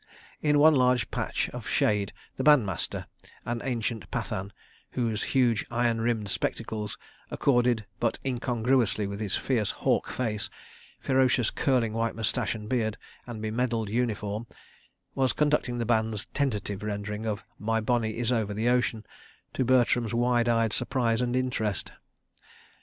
In 0.41 0.57
one 0.57 0.73
large 0.73 1.11
patch 1.11 1.47
of 1.51 1.67
shade 1.67 2.11
the 2.35 2.43
Bandmaster—an 2.43 3.61
ancient 3.63 4.09
Pathan, 4.09 4.51
whose 4.93 5.21
huge 5.21 5.63
iron 5.69 6.01
rimmed 6.01 6.27
spectacles 6.31 6.97
accorded 7.29 7.85
but 7.99 8.17
incongruously 8.25 9.05
with 9.05 9.19
his 9.19 9.35
fierce 9.35 9.69
hawk 9.69 10.09
face, 10.09 10.49
ferocious 10.99 11.51
curling 11.51 11.93
white 11.93 12.15
moustache 12.15 12.55
and 12.55 12.67
beard, 12.67 12.97
and 13.27 13.43
bemedalled 13.43 13.89
uniform—was 13.89 15.33
conducting 15.33 15.77
the 15.77 15.85
band's 15.85 16.25
tentative 16.33 16.81
rendering 16.81 17.27
of 17.27 17.43
"My 17.59 17.79
Bonnie 17.79 18.17
is 18.17 18.31
over 18.31 18.55
the 18.55 18.69
Ocean," 18.69 19.05
to 19.53 19.63
Bertram's 19.63 20.15
wide 20.15 20.49
eyed 20.49 20.73
surprise 20.73 21.21
and 21.21 21.35
interest. 21.35 21.91